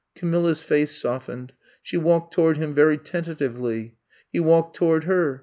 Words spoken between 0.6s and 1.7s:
face softened,